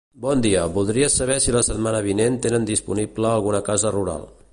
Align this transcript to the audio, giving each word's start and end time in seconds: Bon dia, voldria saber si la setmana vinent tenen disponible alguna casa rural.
Bon 0.23 0.39
dia, 0.43 0.61
voldria 0.77 1.09
saber 1.15 1.35
si 1.43 1.53
la 1.55 1.61
setmana 1.67 1.99
vinent 2.07 2.39
tenen 2.47 2.65
disponible 2.71 3.29
alguna 3.35 3.61
casa 3.69 3.93
rural. 3.99 4.27